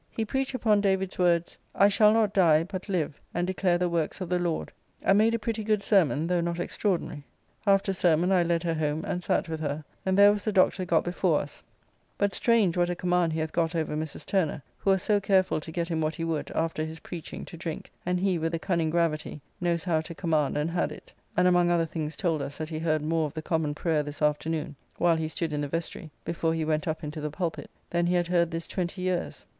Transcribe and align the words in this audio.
He 0.09 0.25
preached 0.25 0.55
upon 0.55 0.81
David's 0.81 1.19
words, 1.19 1.59
"I 1.75 1.87
shall 1.87 2.11
not 2.11 2.33
die, 2.33 2.63
but 2.63 2.89
live, 2.89 3.21
and 3.35 3.45
declare 3.45 3.77
the 3.77 3.87
works 3.87 4.19
of 4.19 4.29
the 4.29 4.39
Lord," 4.39 4.71
and 5.03 5.15
made 5.15 5.35
a 5.35 5.37
pretty 5.37 5.63
good 5.63 5.83
sermon, 5.83 6.25
though 6.25 6.41
not 6.41 6.59
extraordinary. 6.59 7.23
After 7.67 7.93
sermon 7.93 8.31
I 8.31 8.41
led 8.41 8.63
her 8.63 8.73
home, 8.73 9.05
and 9.05 9.21
sat 9.23 9.47
with 9.47 9.59
her, 9.59 9.85
and 10.03 10.17
there 10.17 10.31
was 10.31 10.43
the 10.43 10.51
Dr. 10.51 10.85
got 10.85 11.03
before 11.03 11.39
us; 11.41 11.61
but 12.17 12.33
strange 12.33 12.75
what 12.75 12.89
a 12.89 12.95
command 12.95 13.33
he 13.33 13.39
hath 13.41 13.51
got 13.51 13.75
over 13.75 13.95
Mrs. 13.95 14.25
Turner, 14.25 14.63
who 14.79 14.89
was 14.89 15.03
so 15.03 15.19
carefull 15.19 15.61
to 15.61 15.71
get 15.71 15.87
him 15.89 16.01
what 16.01 16.15
he 16.15 16.23
would, 16.23 16.49
after 16.55 16.83
his 16.83 16.97
preaching, 17.01 17.45
to 17.45 17.55
drink, 17.55 17.91
and 18.03 18.19
he, 18.19 18.39
with 18.39 18.55
a 18.55 18.57
cunning 18.57 18.89
gravity, 18.89 19.39
knows 19.61 19.83
how 19.83 20.01
to 20.01 20.15
command, 20.15 20.57
and 20.57 20.71
had 20.71 20.91
it, 20.91 21.13
and 21.37 21.47
among 21.47 21.69
other 21.69 21.85
things 21.85 22.15
told 22.15 22.41
us 22.41 22.57
that 22.57 22.69
he 22.69 22.79
heard 22.79 23.03
more 23.03 23.27
of 23.27 23.33
the 23.35 23.41
Common 23.43 23.75
Prayer 23.75 24.01
this 24.01 24.23
afternoon 24.23 24.75
(while 24.97 25.17
he 25.17 25.27
stood 25.27 25.53
in 25.53 25.61
the 25.61 25.67
vestry, 25.67 26.09
before 26.25 26.55
he 26.55 26.65
went 26.65 26.87
up 26.87 27.03
into 27.03 27.21
the 27.21 27.29
pulpitt) 27.29 27.69
than 27.91 28.07
he 28.07 28.15
had 28.15 28.25
heard 28.25 28.49
this 28.49 28.65
twenty 28.65 29.03
years. 29.03 29.45